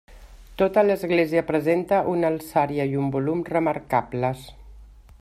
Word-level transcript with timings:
Tota 0.61 0.83
l'església 0.85 1.43
presenta 1.51 1.99
una 2.15 2.33
alçària 2.33 2.91
i 2.95 2.99
un 3.05 3.15
volum 3.19 3.45
remarcables. 3.57 4.47